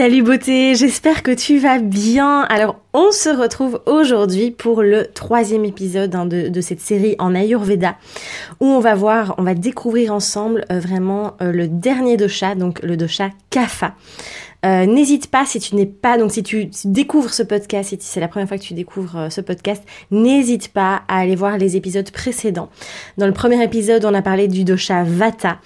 [0.00, 2.40] Salut beauté, j'espère que tu vas bien.
[2.44, 7.96] Alors on se retrouve aujourd'hui pour le troisième épisode hein, de, cette série en Ayurveda
[8.60, 12.82] où on va voir, on va découvrir ensemble euh, vraiment euh, le dernier dosha, donc
[12.82, 13.94] le dosha Kapha.
[14.66, 18.20] Euh, n'hésite pas si tu n'es pas, donc si tu, découvres ce podcast, si c'est
[18.20, 21.76] la première fois que tu découvres euh, ce podcast, n'hésite pas à aller voir les
[21.76, 22.68] épisodes précédents.
[23.16, 25.60] Dans le premier épisode, on a parlé du dosha Vata.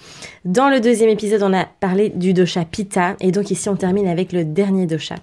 [0.44, 3.16] Dans le deuxième épisode, on a parlé du dosha Pitta.
[3.20, 5.16] Et donc ici, on termine avec le dernier dosha.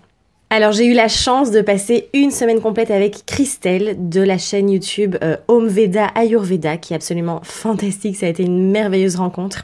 [0.53, 4.69] Alors j'ai eu la chance de passer une semaine complète avec Christelle de la chaîne
[4.69, 9.63] YouTube euh, Home Veda Ayurveda qui est absolument fantastique, ça a été une merveilleuse rencontre.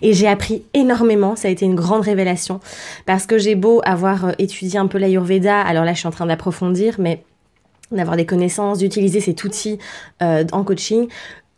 [0.00, 2.60] Et j'ai appris énormément, ça a été une grande révélation.
[3.04, 6.12] Parce que j'ai beau avoir euh, étudié un peu l'Ayurveda, alors là je suis en
[6.12, 7.24] train d'approfondir mais
[7.90, 9.80] d'avoir des connaissances, d'utiliser cet outil
[10.22, 11.08] euh, en coaching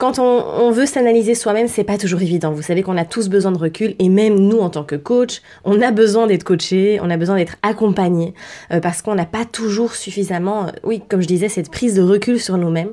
[0.01, 2.53] quand on, veut s'analyser soi-même, c'est pas toujours évident.
[2.53, 5.43] Vous savez qu'on a tous besoin de recul et même nous en tant que coach,
[5.65, 8.33] on a besoin d'être coaché, on a besoin d'être accompagné
[8.73, 12.03] euh, parce qu'on n'a pas toujours suffisamment, euh, oui, comme je disais, cette prise de
[12.03, 12.93] recul sur nous-mêmes.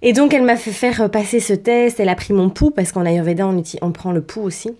[0.00, 2.90] Et donc elle m'a fait faire passer ce test, elle a pris mon pouls parce
[2.90, 4.70] qu'en Ayurveda on, on prend le pouls aussi.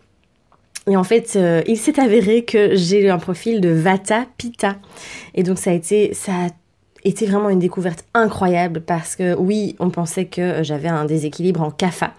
[0.89, 4.77] Et en fait, euh, il s'est avéré que j'ai eu un profil de Vata Pitta.
[5.35, 6.49] Et donc ça a été, ça a
[7.05, 11.71] était vraiment une découverte incroyable parce que oui, on pensait que j'avais un déséquilibre en
[11.71, 12.13] kapha,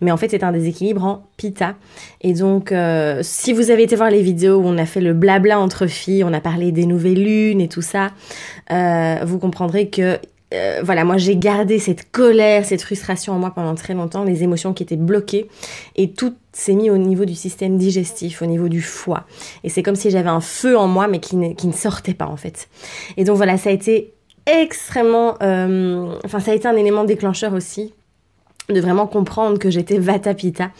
[0.00, 1.74] mais en fait c'est un déséquilibre en pitta.
[2.20, 5.12] Et donc, euh, si vous avez été voir les vidéos où on a fait le
[5.12, 8.12] blabla entre filles, on a parlé des nouvelles lunes et tout ça,
[8.70, 10.18] euh, vous comprendrez que
[10.52, 14.42] euh, voilà, moi j'ai gardé cette colère, cette frustration en moi pendant très longtemps, les
[14.42, 15.48] émotions qui étaient bloquées,
[15.96, 19.24] et tout s'est mis au niveau du système digestif, au niveau du foie.
[19.64, 22.26] Et c'est comme si j'avais un feu en moi, mais qui qui ne sortait pas
[22.26, 22.68] en fait.
[23.16, 24.12] Et donc voilà, ça a été
[24.46, 25.36] extrêmement...
[25.42, 27.94] Euh, enfin, ça a été un élément déclencheur aussi
[28.68, 30.70] de vraiment comprendre que j'étais Vata Pitta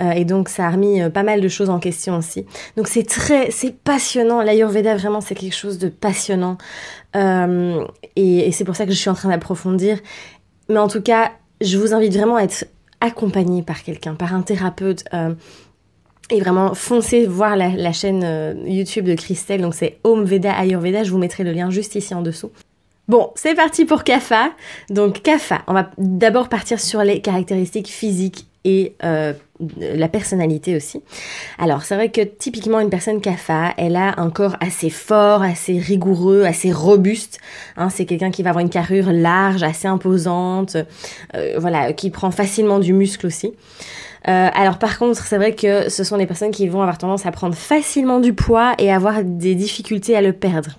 [0.00, 2.46] euh, et donc ça a remis euh, pas mal de choses en question aussi.
[2.76, 4.40] Donc c'est très c'est passionnant.
[4.40, 6.58] l'Ayurveda vraiment c'est quelque chose de passionnant.
[8.16, 9.98] Et, c'est pour ça que je suis en train d'approfondir.
[10.68, 12.66] Mais en tout cas je vous invite vraiment à être
[13.00, 15.04] accompagné par quelqu'un par un thérapeute
[16.30, 19.60] et vraiment foncez voir la, la chaîne YouTube de Christelle.
[19.60, 21.02] Donc c'est Home Veda Ayurveda.
[21.02, 22.52] Je vous mettrai le lien juste ici en dessous
[23.06, 24.50] Bon, c'est parti pour CAFA.
[24.88, 29.34] Donc CAFA, on va d'abord partir sur les caractéristiques physiques et euh,
[29.78, 31.02] la personnalité aussi.
[31.58, 35.78] Alors c'est vrai que typiquement une personne CAFA, elle a un corps assez fort, assez
[35.78, 37.40] rigoureux, assez robuste.
[37.76, 40.78] Hein, c'est quelqu'un qui va avoir une carrure large, assez imposante,
[41.34, 43.52] euh, voilà, qui prend facilement du muscle aussi.
[44.28, 47.26] Euh, alors par contre, c'est vrai que ce sont des personnes qui vont avoir tendance
[47.26, 50.78] à prendre facilement du poids et avoir des difficultés à le perdre.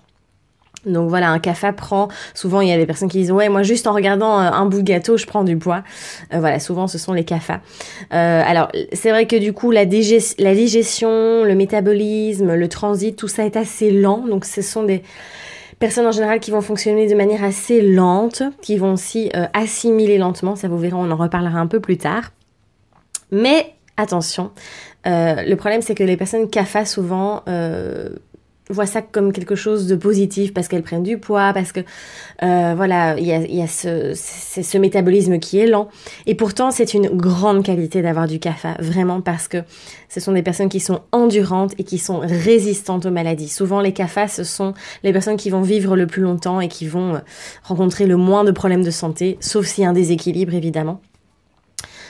[0.85, 3.63] Donc voilà, un CAFA prend, souvent il y a des personnes qui disent ouais moi
[3.63, 5.83] juste en regardant euh, un bout de gâteau je prends du poids.
[6.33, 7.61] Euh, voilà, souvent ce sont les CAFA.
[8.13, 13.45] Euh, alors c'est vrai que du coup la, digestion, le métabolisme, le transit, tout ça
[13.45, 14.25] est assez lent.
[14.27, 15.01] Donc ce sont des
[15.79, 20.55] personnes en général qui vont fonctionner de manière assez lente, qui vont aussi assimiler lentement,
[20.55, 22.31] ça vous verrez, on en reparlera un peu plus tard.
[23.31, 24.51] Mais attention,
[25.05, 27.43] le problème c'est que les personnes CAFA souvent
[28.69, 31.81] voient ça comme quelque chose de positif parce qu'elles prennent du poids, parce que
[32.43, 35.89] euh, voilà, il y a, y a ce, ce, métabolisme qui est lent.
[36.25, 39.59] Et pourtant, c'est une grande qualité d'avoir du CAFA, vraiment parce que
[40.09, 43.49] ce sont des personnes qui sont endurantes et qui sont résistantes aux maladies.
[43.49, 46.87] Souvent, les CAFA, ce sont les personnes qui vont vivre le plus longtemps et qui
[46.87, 47.21] vont
[47.63, 51.01] rencontrer le moins de problèmes de santé, sauf s'il y a un déséquilibre, évidemment.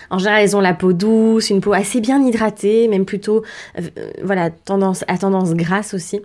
[0.09, 3.43] En général, elles ont la peau douce, une peau assez bien hydratée, même plutôt,
[3.79, 3.81] euh,
[4.23, 6.21] voilà, tendance à tendance grasse aussi.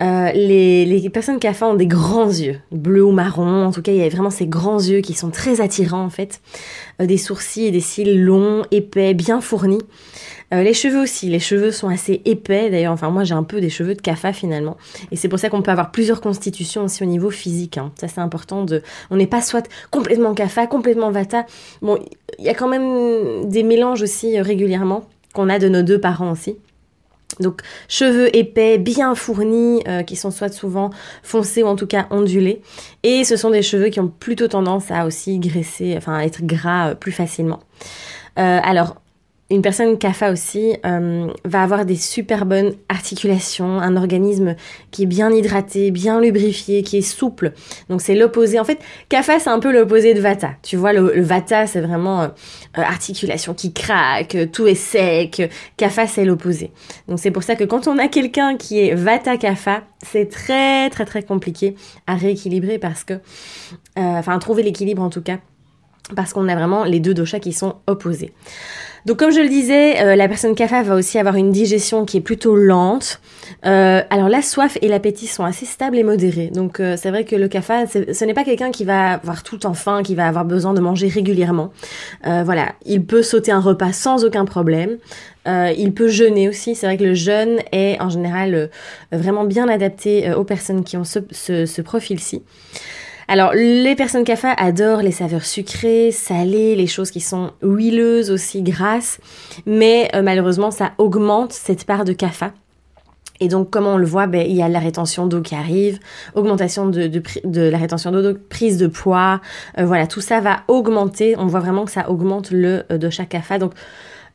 [0.00, 3.64] Euh, les, les personnes CAFA ont des grands yeux, bleus ou marron.
[3.64, 6.10] En tout cas, il y a vraiment ces grands yeux qui sont très attirants en
[6.10, 6.40] fait.
[7.00, 9.82] Euh, des sourcils et des cils longs, épais, bien fournis.
[10.52, 13.60] Euh, les cheveux aussi, les cheveux sont assez épais d'ailleurs, enfin moi j'ai un peu
[13.60, 14.76] des cheveux de CAFA finalement.
[15.10, 17.78] Et c'est pour ça qu'on peut avoir plusieurs constitutions aussi au niveau physique.
[17.78, 17.92] Hein.
[17.98, 18.82] Ça c'est important de...
[19.10, 21.46] On n'est pas soit complètement CAFA, complètement Vata.
[21.80, 21.98] Bon,
[22.38, 26.00] il y a quand même des mélanges aussi euh, régulièrement qu'on a de nos deux
[26.00, 26.56] parents aussi.
[27.40, 30.90] Donc cheveux épais, bien fournis, euh, qui sont soit souvent
[31.22, 32.60] foncés ou en tout cas ondulés.
[33.04, 36.44] Et ce sont des cheveux qui ont plutôt tendance à aussi graisser, enfin à être
[36.44, 37.60] gras plus facilement.
[38.36, 39.01] alors
[39.52, 44.56] une personne CAFA aussi euh, va avoir des super bonnes articulations, un organisme
[44.90, 47.52] qui est bien hydraté, bien lubrifié, qui est souple.
[47.88, 48.58] Donc c'est l'opposé.
[48.58, 48.78] En fait,
[49.10, 50.52] CAFA c'est un peu l'opposé de VATA.
[50.62, 52.28] Tu vois, le, VATA c'est vraiment euh,
[52.78, 55.42] euh, articulation qui craque, tout est sec.
[55.76, 56.70] CAFA c'est l'opposé.
[57.08, 60.88] Donc c'est pour ça que quand on a quelqu'un qui est VATA CAFA, c'est très
[60.88, 61.76] très très compliqué
[62.06, 63.14] à rééquilibrer parce que,
[63.96, 65.38] enfin, trouver l'équilibre en tout cas
[66.14, 68.32] parce qu'on a vraiment les deux doshas qui sont opposés.
[69.04, 72.18] Donc comme je le disais, euh, la personne kapha va aussi avoir une digestion qui
[72.18, 73.20] est plutôt lente.
[73.66, 76.48] Euh, alors la soif et l'appétit sont assez stables et modérés.
[76.48, 79.58] Donc euh, c'est vrai que le kapha, ce n'est pas quelqu'un qui va avoir tout
[79.62, 81.72] le faim, qui va avoir besoin de manger régulièrement.
[82.24, 84.98] voilà, il peut sauter un repas sans aucun problème.
[85.46, 86.74] il peut jeûner aussi.
[86.76, 88.70] C'est vrai que le jeûne est en général
[89.10, 92.42] vraiment bien adapté aux personnes qui ont ce profil-ci.
[93.28, 98.62] Alors, les personnes CAFA adorent les saveurs sucrées, salées, les choses qui sont huileuses aussi,
[98.62, 99.20] grasses,
[99.66, 102.52] mais euh, malheureusement, ça augmente cette part de CAFA.
[103.42, 105.98] Et donc, comme on le voit, ben, il y a la rétention d'eau qui arrive,
[106.36, 107.10] augmentation de,
[107.44, 109.40] la rétention d'eau, prise de poids.
[109.78, 111.34] Euh, voilà, tout ça va augmenter.
[111.36, 113.58] On voit vraiment que ça augmente le euh, dosha kapha.
[113.58, 113.72] Donc,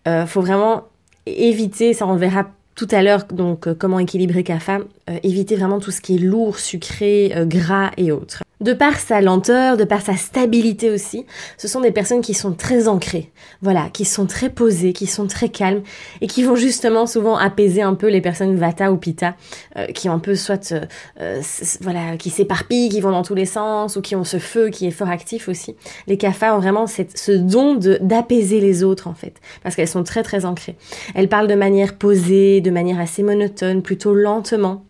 [0.09, 0.89] euh, faut vraiment
[1.25, 4.79] éviter, ça on verra tout à l'heure, donc comment équilibrer kapha,
[5.23, 8.43] éviter vraiment tout ce qui est lourd, sucré, gras et autres.
[8.59, 11.25] De par sa lenteur, de par sa stabilité aussi,
[11.57, 13.31] ce sont des personnes qui sont très ancrées,
[13.61, 15.83] voilà, qui sont très posées, qui sont très calmes
[16.21, 19.35] et qui vont justement souvent apaiser un peu les personnes Vata ou Pitta,
[19.77, 20.81] euh, qui un peu soit, euh,
[21.21, 21.41] euh,
[21.81, 24.87] voilà, qui s'éparpillent, qui vont dans tous les sens ou qui ont ce feu qui
[24.87, 25.75] est fort actif aussi.
[26.07, 30.23] Les Kapha ont vraiment ce don d'apaiser les autres en fait, parce qu'elles sont très
[30.23, 30.77] très ancrées.
[31.13, 34.86] Elles parlent de manière posée, de manière assez monotone, plutôt lentement.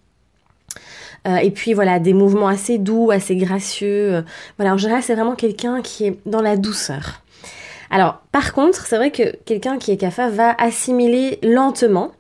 [1.28, 4.16] Euh, et puis voilà, des mouvements assez doux, assez gracieux.
[4.16, 4.22] Euh,
[4.58, 7.22] voilà, en général, c'est vraiment quelqu'un qui est dans la douceur.
[7.90, 12.12] Alors, par contre, c'est vrai que quelqu'un qui est CAFA va assimiler lentement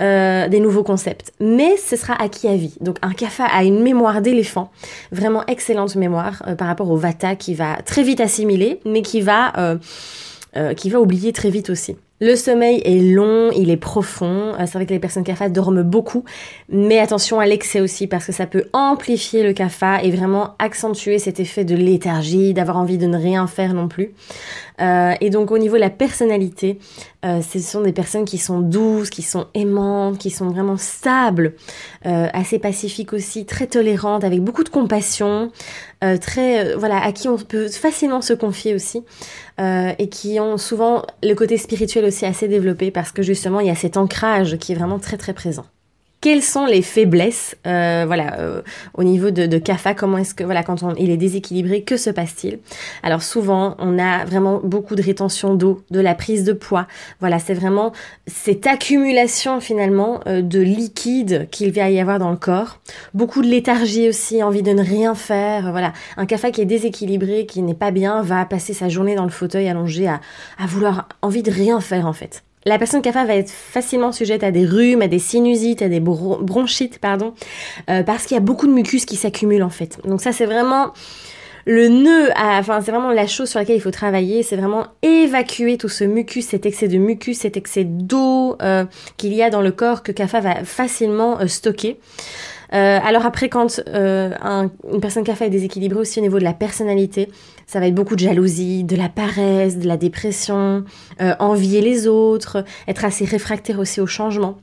[0.00, 2.74] euh, des nouveaux concepts, mais ce sera acquis à vie.
[2.80, 4.70] Donc, un CAFA a une mémoire d'éléphant,
[5.10, 9.78] vraiment excellente mémoire par rapport au Vata qui va très vite assimiler, mais qui va,
[10.76, 11.96] qui va oublier très vite aussi.
[12.20, 14.52] Le sommeil est long, il est profond.
[14.54, 16.24] Euh, c'est vrai que les personnes CAFA dorment beaucoup,
[16.68, 21.20] mais attention à l'excès aussi parce que ça peut amplifier le CAFA et vraiment accentuer
[21.20, 24.12] cet effet de léthargie, d'avoir envie de ne rien faire non plus.
[24.80, 26.78] Euh, et donc au niveau de la personnalité,
[27.24, 31.54] euh, ce sont des personnes qui sont douces, qui sont aimantes, qui sont vraiment stables,
[32.04, 35.50] assez pacifiques aussi, très tolérantes, avec beaucoup de compassion,
[36.20, 39.02] très voilà à qui on peut facilement se confier aussi,
[39.58, 43.70] et qui ont souvent le côté spirituel aussi assez développé parce que justement il y
[43.70, 45.66] a cet ancrage qui est vraiment très très présent.
[46.20, 48.62] Quelles sont les faiblesses, euh, voilà, euh,
[48.94, 51.96] au niveau de, de CAFA Comment est-ce que, voilà, quand on, il est déséquilibré, que
[51.96, 52.58] se passe-t-il?
[53.04, 56.88] Alors souvent, on a vraiment beaucoup de rétention d'eau, de la prise de poids.
[57.20, 57.92] Voilà, c'est vraiment
[58.26, 62.80] cette accumulation finalement euh, de liquide qu'il va y avoir dans le corps.
[63.14, 65.70] Beaucoup de léthargie aussi, envie de ne rien faire.
[65.70, 69.24] Voilà, un CAFA qui est déséquilibré, qui n'est pas bien, va passer sa journée dans
[69.24, 70.20] le fauteuil allongé à,
[70.58, 72.42] à vouloir envie de rien faire en fait.
[72.64, 76.00] La personne CAFA va être facilement sujette à des rhumes, à des sinusites, à des
[76.00, 77.34] bronchites, pardon,
[77.88, 79.98] euh, parce qu'il y a beaucoup de mucus qui s'accumulent en fait.
[80.04, 80.92] Donc ça c'est vraiment
[81.66, 85.76] le nœud, enfin c'est vraiment la chose sur laquelle il faut travailler, c'est vraiment évacuer
[85.76, 88.84] tout ce mucus, cet excès de mucus, cet excès d'eau euh,
[89.18, 91.98] qu'il y a dans le corps que CAFA va facilement euh, stocker.
[92.74, 94.30] Euh, alors après, quand euh,
[94.92, 97.28] une personne CAFA est déséquilibrée aussi au niveau de la personnalité,
[97.66, 100.84] ça va être beaucoup de jalousie, de la paresse, de la dépression,
[101.20, 104.58] euh, envier les autres, être assez réfractaire aussi au changement.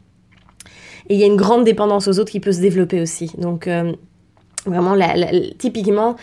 [1.09, 3.31] Et il y a une grande dépendance aux autres qui peut se développer aussi.
[3.37, 3.69] Donc
[4.65, 4.95] vraiment,
[5.59, 6.15] typiquement,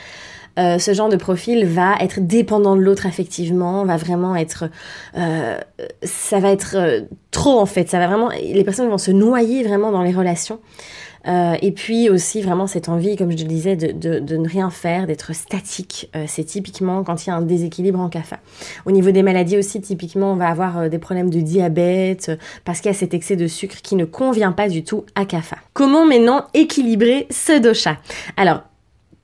[0.57, 4.71] ce genre de profil va être dépendant de l'autre affectivement, va vraiment être,
[5.15, 7.89] ça va être trop en fait.
[7.89, 10.59] Ça va vraiment, les personnes vont se noyer vraiment dans les relations.
[11.29, 14.49] Euh, et puis aussi vraiment cette envie, comme je le disais, de, de, de ne
[14.49, 16.11] rien faire, d'être statique.
[16.17, 18.39] Euh, c'est typiquement quand il y a un déséquilibre en CAFA.
[18.87, 22.33] Au niveau des maladies aussi, typiquement, on va avoir euh, des problèmes de diabète
[22.65, 25.25] parce qu'il y a cet excès de sucre qui ne convient pas du tout à
[25.25, 25.57] CAFA.
[25.75, 27.99] Comment maintenant équilibrer ce dosha?
[28.37, 28.63] Alors,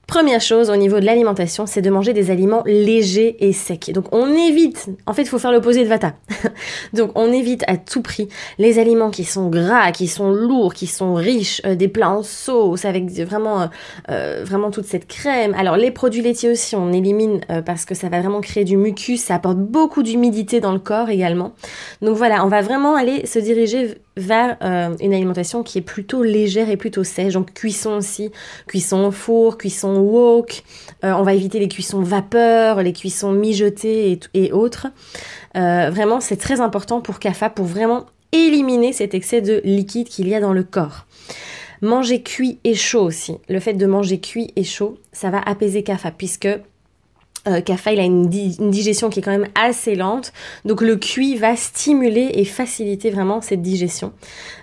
[0.09, 3.93] Première chose au niveau de l'alimentation, c'est de manger des aliments légers et secs.
[3.93, 6.15] Donc on évite, en fait il faut faire l'opposé de Vata.
[6.95, 10.87] Donc on évite à tout prix les aliments qui sont gras, qui sont lourds, qui
[10.87, 13.67] sont riches, euh, des plats en sauce avec vraiment, euh,
[14.11, 15.53] euh, vraiment toute cette crème.
[15.53, 19.21] Alors les produits laitiers aussi on élimine parce que ça va vraiment créer du mucus,
[19.21, 21.53] ça apporte beaucoup d'humidité dans le corps également.
[22.01, 26.23] Donc voilà, on va vraiment aller se diriger vers euh, une alimentation qui est plutôt
[26.23, 27.35] légère et plutôt sèche.
[27.35, 28.31] Donc cuisson aussi,
[28.67, 30.63] cuisson au four, cuisson wok.
[31.05, 34.89] Euh, on va éviter les cuissons vapeur, les cuissons mijotées et, autres.
[35.57, 40.29] Euh, vraiment, c'est très important pour CAFA pour vraiment éliminer cet excès de liquide qu'il
[40.29, 41.07] y a dans le corps.
[41.81, 43.37] Manger cuit et chaud aussi.
[43.49, 46.49] Le fait de manger cuit et chaud, ça va apaiser CAFA puisque
[47.49, 47.61] euh,
[47.93, 50.33] il a une, digestion qui est quand même assez lente.
[50.65, 54.13] Donc le cuit va stimuler et faciliter vraiment cette digestion.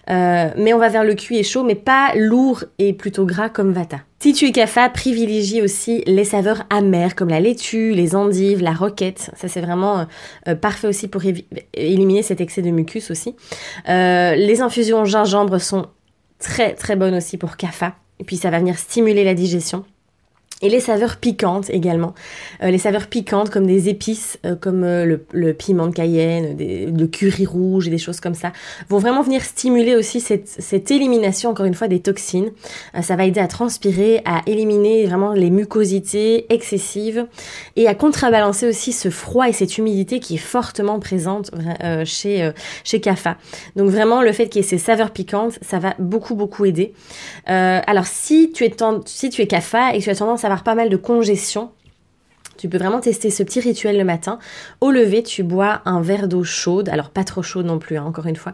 [0.09, 3.49] Euh, mais on va vers le cuit et chaud, mais pas lourd et plutôt gras
[3.49, 3.97] comme Vata.
[4.19, 9.29] Si tu es privilégie aussi les saveurs amères comme la laitue, les endives, la roquette.
[9.35, 10.07] Ça c'est vraiment
[10.47, 11.21] euh, parfait aussi pour
[11.73, 13.35] éliminer cet excès de mucus aussi.
[13.87, 15.87] Euh, les infusions gingembre sont
[16.39, 17.95] très très bonnes aussi pour Kapha.
[18.19, 19.85] Et puis ça va venir stimuler la digestion.
[20.61, 22.13] Et les saveurs piquantes également.
[22.63, 27.07] Euh, les saveurs piquantes comme des épices, euh, comme euh, le, piment de Cayenne, le
[27.07, 28.53] curry rouge et des choses comme ça,
[28.87, 32.51] vont vraiment venir stimuler aussi cette, cette élimination, encore une fois, des toxines.
[33.01, 37.27] ça va aider à transpirer, à éliminer vraiment les mucosités excessives
[37.75, 41.51] et à contrebalancer aussi ce froid et cette humidité qui est fortement présente
[42.05, 42.49] chez,
[42.83, 43.37] chez CAFA.
[43.75, 46.93] Donc vraiment, le fait qu'il y ait ces saveurs piquantes, ça va beaucoup, beaucoup aider.
[47.45, 48.73] alors si tu es,
[49.05, 51.71] si tu es CAFA et que tu as tendance avoir pas mal de congestion,
[52.57, 54.39] tu peux vraiment tester ce petit rituel le matin.
[54.81, 58.05] Au lever, tu bois un verre d'eau chaude, alors pas trop chaude non plus, hein,
[58.05, 58.53] encore une fois,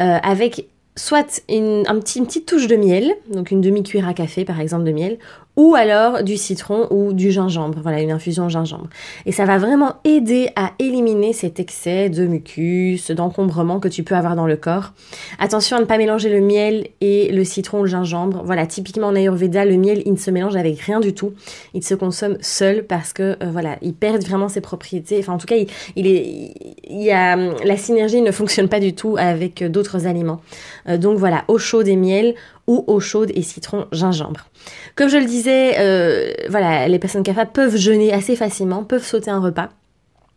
[0.00, 4.14] euh, avec soit une, un petit, une petite touche de miel, donc une demi-cuillère à
[4.14, 5.18] café par exemple de miel,
[5.56, 8.88] ou alors du citron ou du gingembre, voilà une infusion gingembre.
[9.26, 14.14] Et ça va vraiment aider à éliminer cet excès de mucus, d'encombrement que tu peux
[14.14, 14.92] avoir dans le corps.
[15.38, 18.42] Attention à ne pas mélanger le miel et le citron ou le gingembre.
[18.44, 21.34] Voilà, typiquement en Ayurveda, le miel, il ne se mélange avec rien du tout.
[21.74, 25.18] Il se consomme seul parce que euh, voilà, il perd vraiment ses propriétés.
[25.18, 25.56] Enfin, en tout cas,
[25.96, 30.40] il, la synergie ne fonctionne pas du tout avec d'autres aliments.
[30.88, 32.34] Euh, donc voilà, eau chaude et miel
[32.66, 34.46] ou eau chaude et citron gingembre.
[34.94, 39.30] Comme je le disais, euh, voilà, les personnes capables peuvent jeûner assez facilement, peuvent sauter
[39.30, 39.70] un repas.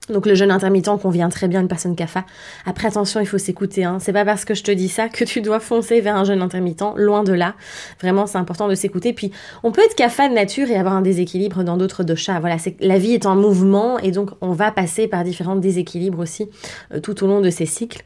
[0.09, 2.25] Donc le jeûne intermittent convient très bien à une personne CAFA.
[2.65, 3.83] Après attention, il faut s'écouter.
[3.83, 3.97] Hein.
[3.99, 6.41] C'est pas parce que je te dis ça que tu dois foncer vers un jeûne
[6.41, 6.83] intermittent.
[6.95, 7.55] Loin de là.
[8.01, 9.13] Vraiment, c'est important de s'écouter.
[9.13, 9.31] Puis
[9.63, 12.39] on peut être CAFA de nature et avoir un déséquilibre dans d'autres doshas.
[12.39, 16.19] Voilà, c'est la vie est en mouvement et donc on va passer par différents déséquilibres
[16.19, 16.49] aussi
[16.93, 18.03] euh, tout au long de ces cycles.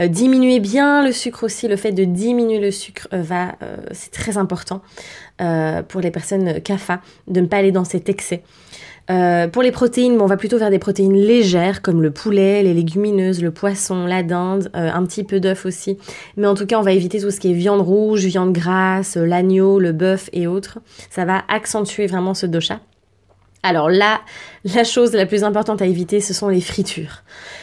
[0.00, 1.68] Euh, diminuer bien le sucre aussi.
[1.68, 3.56] Le fait de diminuer le sucre euh, va,
[3.92, 4.82] c'est très important
[5.88, 8.44] pour les personnes CAFA de ne pas aller dans cet excès.
[9.10, 12.72] Euh, pour les protéines, on va plutôt vers des protéines légères comme le poulet, les
[12.72, 15.98] légumineuses, le poisson, la dinde, euh, un petit peu d'œuf aussi.
[16.36, 19.16] Mais en tout cas, on va éviter tout ce qui est viande rouge, viande grasse,
[19.16, 20.78] l'agneau, le bœuf et autres.
[21.10, 22.80] Ça va accentuer vraiment ce dosha.
[23.64, 24.20] Alors là,
[24.64, 27.22] la chose la plus importante à éviter, ce sont les fritures.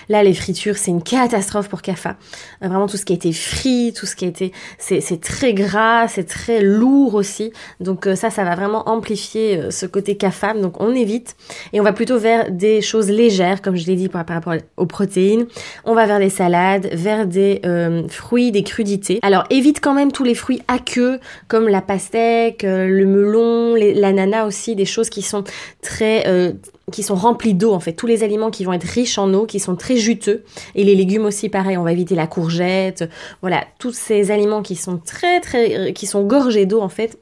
[0.09, 2.15] Là, les fritures, c'est une catastrophe pour CAFA.
[2.63, 4.51] Euh, vraiment, tout ce qui a été frit, tout ce qui a été...
[4.79, 7.53] C'est très gras, c'est très lourd aussi.
[7.79, 10.55] Donc euh, ça, ça va vraiment amplifier euh, ce côté CAFA.
[10.55, 11.35] Donc on évite.
[11.71, 14.85] Et on va plutôt vers des choses légères, comme je l'ai dit par, rapport aux
[14.87, 15.45] protéines.
[15.85, 17.61] On va vers des salades, vers des
[18.09, 19.19] fruits, des crudités.
[19.21, 24.75] Alors évite quand même tous les fruits aqueux, comme la pastèque, le melon, l'ananas aussi,
[24.75, 25.43] des choses qui sont
[25.81, 26.53] très euh,
[26.91, 27.93] qui sont remplis d'eau en fait.
[27.93, 30.43] Tous les aliments qui vont être riches en eau qui sont très juteux.
[30.75, 33.09] Et les légumes aussi pareil on va éviter la courgette.
[33.41, 37.17] Voilà tous ces aliments qui sont très très euh, qui sont gorgés d'eau en fait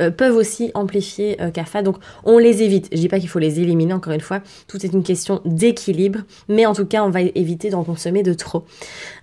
[0.00, 2.88] euh, peuvent aussi amplifier CAFA donc on les évite.
[2.92, 4.40] Je dis pas qu'il faut les éliminer encore une fois.
[4.66, 6.20] Tout est une question d'équilibre.
[6.48, 8.64] Mais en tout cas on va éviter d'en consommer de trop.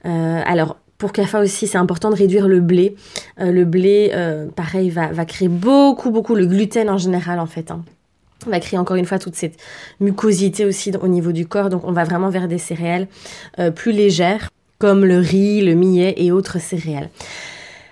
[0.04, 2.96] Alors pour CAFA aussi, c'est important de réduire le blé.
[3.40, 4.12] le blé,
[4.56, 7.72] pareil, va, créer beaucoup, beaucoup le gluten en général, en fait.
[7.72, 7.84] Hein.
[8.48, 9.58] On va créer encore une fois toute cette
[10.00, 11.70] mucosité aussi au niveau du corps.
[11.70, 13.08] Donc on va vraiment vers des céréales
[13.60, 17.10] euh, plus légères comme le riz, le millet et autres céréales.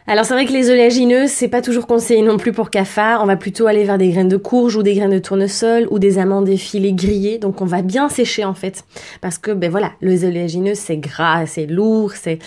[0.08, 3.22] Alors c'est vrai que les oléagineux, c'est pas toujours conseillé non plus pour cafard.
[3.22, 6.00] On va plutôt aller vers des graines de courge ou des graines de tournesol ou
[6.00, 7.38] des amandes effilées grillées.
[7.38, 8.86] Donc on va bien sécher en fait.
[9.22, 12.40] Parce que ben voilà, les oléagineux c'est gras, c'est lourd, c'est...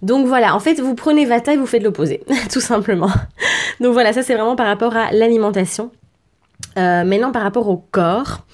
[0.00, 3.10] Donc voilà, en fait vous prenez Vata et vous faites l'opposé, tout simplement.
[3.80, 5.90] Donc voilà, ça c'est vraiment par rapport à l'alimentation.
[6.78, 8.46] Euh, maintenant, par rapport au corps,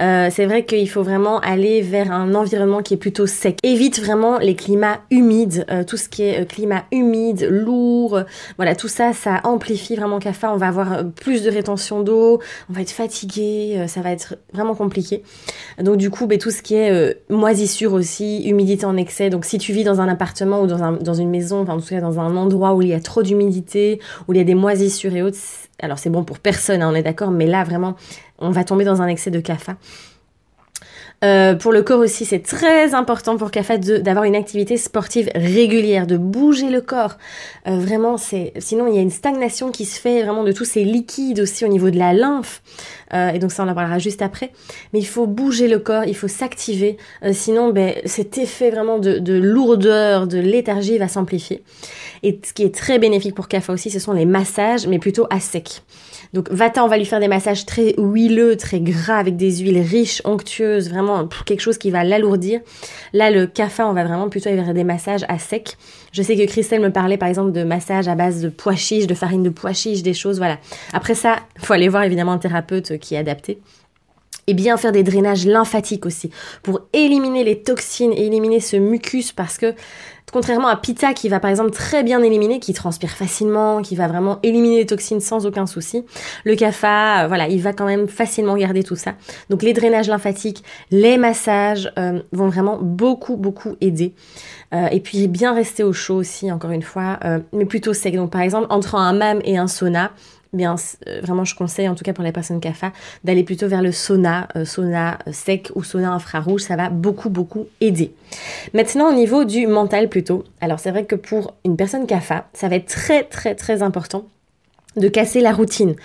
[0.00, 3.58] euh, c'est vrai qu'il faut vraiment aller vers un environnement qui est plutôt sec.
[3.62, 8.22] Évite vraiment les climats humides, euh, tout ce qui est climat humide, lourd,
[8.56, 10.52] voilà, tout ça, ça amplifie vraiment CAFA.
[10.52, 14.74] On va avoir plus de rétention d'eau, on va être fatigué, ça va être vraiment
[14.74, 15.22] compliqué.
[15.78, 19.30] Donc du coup, ben, tout ce qui est moisissure aussi, humidité en excès.
[19.30, 21.80] Donc si tu vis dans un appartement ou dans, un, dans une maison, enfin en
[21.80, 24.44] tout cas dans un endroit où il y a trop d'humidité, où il y a
[24.44, 25.38] des moisissures et autres,
[25.80, 27.96] alors c'est bon pour personne, hein, on est d'accord, mais là vraiment,
[28.38, 29.76] on va tomber dans un excès de CAFA.
[31.24, 36.06] Euh, pour le corps aussi, c'est très important pour CAFA d'avoir une activité sportive régulière,
[36.06, 37.16] de bouger le corps.
[37.66, 40.66] Euh, vraiment, c'est sinon il y a une stagnation qui se fait vraiment de tous
[40.66, 42.62] ces liquides aussi au niveau de la lymphe.
[43.14, 44.50] Euh, et donc ça, on en parlera juste après.
[44.92, 46.98] Mais il faut bouger le corps, il faut s'activer.
[47.32, 51.62] sinon, ben, cet effet vraiment de, de lourdeur, de léthargie va s'amplifier.
[52.22, 55.26] Et ce qui est très bénéfique pour CAFA aussi, ce sont les massages, mais plutôt
[55.30, 55.82] à sec.
[56.32, 59.78] Donc Vata, on va lui faire des massages très huileux, très gras, avec des huiles
[59.78, 61.13] riches, onctueuses, vraiment
[61.46, 62.60] quelque chose qui va l'alourdir.
[63.12, 65.76] Là, le Kapha, on va vraiment plutôt aller vers des massages à sec.
[66.12, 69.06] Je sais que Christelle me parlait par exemple de massages à base de pois chiches,
[69.06, 70.58] de farine de pois chiches, des choses, voilà.
[70.92, 73.60] Après ça, faut aller voir évidemment un thérapeute qui est adapté
[74.46, 76.30] et bien faire des drainages lymphatiques aussi
[76.62, 79.74] pour éliminer les toxines et éliminer ce mucus parce que
[80.34, 84.08] contrairement à Pita qui va par exemple très bien éliminer, qui transpire facilement, qui va
[84.08, 86.04] vraiment éliminer les toxines sans aucun souci,
[86.42, 89.14] le CAFA, euh, voilà, il va quand même facilement garder tout ça.
[89.48, 94.12] Donc les drainages lymphatiques, les massages euh, vont vraiment beaucoup beaucoup aider.
[94.74, 97.20] Euh, et puis bien rester au chaud aussi, encore une fois,
[97.52, 98.16] mais plutôt sec.
[98.16, 100.10] Donc par exemple entre un hammam et un sauna,
[100.54, 102.92] bien euh, vraiment je conseille en tout cas pour les personnes CAFA
[103.24, 107.28] d'aller plutôt vers le sauna, euh, sauna euh, sec ou sauna infrarouge, ça va beaucoup
[107.28, 108.14] beaucoup aider.
[108.72, 112.68] Maintenant au niveau du mental plutôt, alors c'est vrai que pour une personne CAFA, ça
[112.68, 114.24] va être très très très important
[114.96, 115.96] de casser la routine,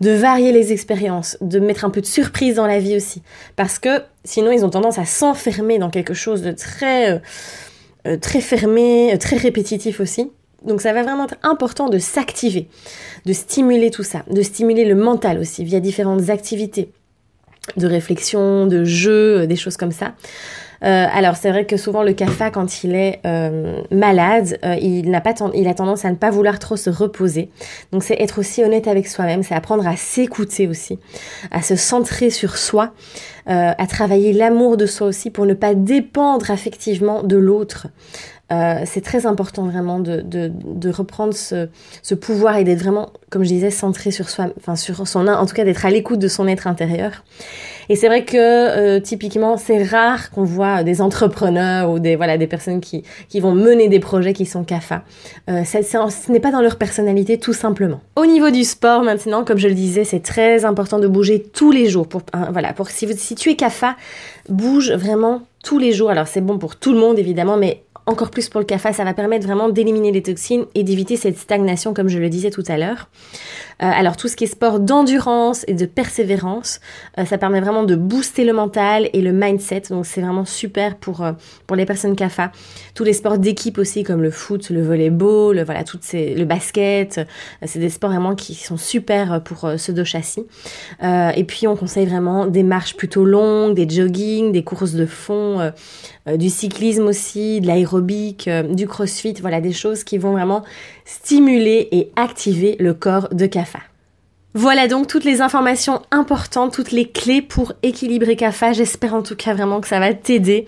[0.00, 3.22] de varier les expériences, de mettre un peu de surprise dans la vie aussi.
[3.56, 7.20] Parce que sinon, ils ont tendance à s'enfermer dans quelque chose de très,
[8.22, 10.30] très fermé, très répétitif aussi.
[10.64, 12.68] Donc ça va vraiment être important de s'activer,
[13.26, 16.90] de stimuler tout ça, de stimuler le mental aussi via différentes activités
[17.76, 20.14] de réflexion, de jeu, des choses comme ça.
[20.84, 25.10] Euh, alors c'est vrai que souvent le CAFA quand il est euh, malade, euh, il
[25.10, 27.50] n'a pas il a tendance à ne pas vouloir trop se reposer.
[27.92, 30.98] Donc c'est être aussi honnête avec soi-même, c'est apprendre à s'écouter aussi,
[31.50, 32.92] à se centrer sur soi,
[33.46, 37.86] à travailler l'amour de soi aussi pour ne pas dépendre affectivement de l'autre.
[38.50, 41.68] Euh, c'est très important vraiment de, de, de reprendre ce,
[42.02, 45.44] ce, pouvoir et d'être vraiment, comme je disais, centré sur soi, enfin sur son, en
[45.44, 47.24] tout cas d'être à l'écoute de son être intérieur.
[47.90, 52.36] Et c'est vrai que euh, typiquement, c'est rare qu'on voit des entrepreneurs ou des voilà
[52.36, 55.02] des personnes qui, qui vont mener des projets qui sont CAFA.
[55.48, 58.00] Euh, ça, ce n'est pas dans leur personnalité tout simplement.
[58.16, 61.70] Au niveau du sport maintenant, comme je le disais, c'est très important de bouger tous
[61.70, 62.06] les jours.
[62.06, 63.96] Pour hein, voilà, pour si, si tu es CAFA,
[64.48, 66.10] bouge vraiment tous les jours.
[66.10, 69.04] Alors c'est bon pour tout le monde évidemment, mais encore plus pour le CAFA, ça
[69.04, 72.64] va permettre vraiment d'éliminer les toxines et d'éviter cette stagnation comme je le disais tout
[72.66, 73.08] à l'heure.
[73.82, 76.80] Euh, alors tout ce qui est sport d'endurance et de persévérance,
[77.18, 79.82] euh, ça permet vraiment de booster le mental et le mindset.
[79.90, 81.32] Donc c'est vraiment super pour, euh,
[81.66, 82.50] pour les personnes CAFA.
[82.94, 86.44] Tous les sports d'équipe aussi comme le foot, le volleyball, le, voilà, toutes ces, le
[86.44, 87.20] basket,
[87.64, 90.44] c'est des sports vraiment qui sont super pour ce dos châssis.
[91.02, 95.72] et puis on conseille vraiment des marches plutôt longues, des jogging, des courses de fond,
[96.26, 97.66] du cyclisme aussi, de
[97.98, 100.64] l'aérobic, du crossfit, voilà des choses qui vont vraiment
[101.04, 103.80] stimuler et activer le corps de CAFA.
[104.60, 108.72] Voilà donc toutes les informations importantes, toutes les clés pour équilibrer CAFA.
[108.72, 110.66] J'espère en tout cas vraiment que ça va t'aider.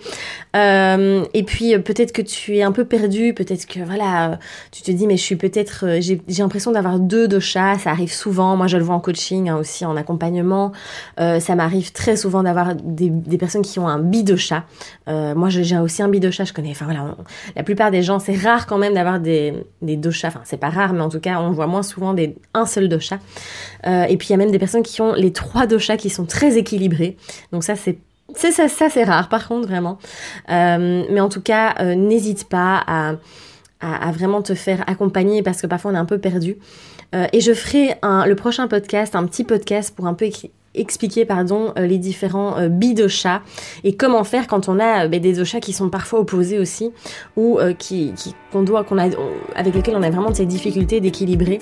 [0.55, 4.39] Euh, et puis euh, peut-être que tu es un peu perdu, peut-être que voilà,
[4.71, 8.13] tu te dis mais je suis peut-être, euh, j'ai l'impression d'avoir deux doshas, ça arrive
[8.13, 8.55] souvent.
[8.55, 10.71] Moi je le vois en coaching hein, aussi, en accompagnement.
[11.17, 14.63] ça m'arrive très souvent d'avoir des, personnes qui ont un bidosha.
[15.07, 16.71] moi j'ai aussi un bidosha, je connais.
[16.71, 17.17] Enfin voilà,
[17.57, 20.29] la plupart des gens, c'est rare quand même d'avoir des, des doshas.
[20.29, 22.87] Enfin c'est pas rare, mais en tout cas on voit moins souvent des, un seul
[22.87, 23.19] dosha.
[23.85, 26.09] Euh, et puis il y a même des personnes qui ont les trois doshas qui
[26.09, 27.17] sont très équilibrés.
[27.51, 27.97] Donc ça c'est
[28.35, 29.97] ça, c'est rare par contre vraiment.
[30.49, 33.15] Euh, mais en tout cas, euh, n'hésite pas à,
[33.81, 36.55] à, vraiment te faire accompagner parce que parfois on est un peu perdu.
[37.13, 40.25] et je ferai le prochain podcast, un petit podcast pour un peu
[40.73, 43.41] expliquer pardon euh, les différents euh, bidoshas
[43.83, 46.91] et comment faire quand on a euh, ben, des doshas qui sont parfois opposés aussi
[47.35, 48.13] ou qui
[48.51, 49.09] qu'on doit qu'on a
[49.55, 51.59] avec lesquels on a vraiment ces difficultés d'équilibrer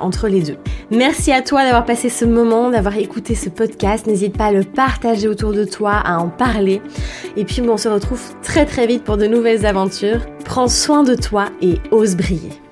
[0.00, 0.56] entre les deux.
[0.90, 4.06] Merci à toi d'avoir passé ce moment, d'avoir écouté ce podcast.
[4.06, 6.80] N'hésite pas à le partager autour de toi, à en parler.
[7.36, 10.20] Et puis on se retrouve très très vite pour de nouvelles aventures.
[10.44, 12.65] Prends soin de toi et ose briller.